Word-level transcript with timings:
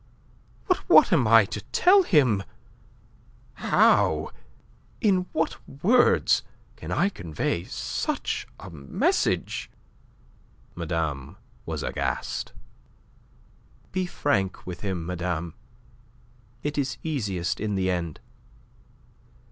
"But 0.67 0.79
what 0.89 1.13
am 1.13 1.27
I 1.27 1.45
to 1.45 1.61
tell 1.65 2.01
him? 2.01 2.41
How... 3.53 4.31
in 4.99 5.27
what 5.31 5.57
words 5.83 6.41
can 6.75 6.91
I 6.91 7.07
convey 7.09 7.65
such 7.65 8.47
a 8.59 8.71
message?" 8.71 9.69
Madame 10.73 11.37
was 11.67 11.83
aghast. 11.83 12.51
"Be 13.91 14.07
frank 14.07 14.65
with 14.65 14.81
him, 14.81 15.05
madame. 15.05 15.53
It 16.63 16.79
is 16.79 16.97
easiest 17.03 17.59
in 17.59 17.75
the 17.75 17.91
end. 17.91 18.19